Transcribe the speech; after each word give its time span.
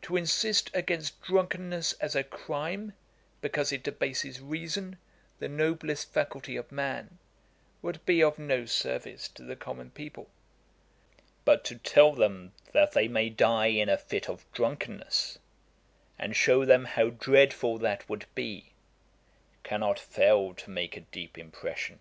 To 0.00 0.16
insist 0.16 0.70
against 0.72 1.20
drunkenness 1.20 1.92
as 2.00 2.16
a 2.16 2.24
crime, 2.24 2.94
because 3.42 3.72
it 3.72 3.82
debases 3.82 4.40
reason, 4.40 4.96
the 5.38 5.50
noblest 5.50 6.10
faculty 6.14 6.56
of 6.56 6.72
man, 6.72 7.18
would 7.82 8.02
be 8.06 8.22
of 8.22 8.38
no 8.38 8.64
service 8.64 9.28
to 9.28 9.42
the 9.42 9.56
common 9.56 9.90
people: 9.90 10.30
but 11.44 11.62
to 11.66 11.76
tell 11.76 12.14
them 12.14 12.54
that 12.72 12.92
they 12.92 13.06
may 13.06 13.28
die 13.28 13.66
in 13.66 13.90
a 13.90 13.98
fit 13.98 14.30
of 14.30 14.50
drunkenness, 14.54 15.38
and 16.18 16.34
shew 16.34 16.64
them 16.64 16.86
how 16.86 17.10
dreadful 17.10 17.76
that 17.76 18.08
would 18.08 18.24
be, 18.34 18.72
cannot 19.62 19.98
fail 19.98 20.54
to 20.54 20.70
make 20.70 20.96
a 20.96 21.00
deep 21.02 21.36
impression. 21.36 22.00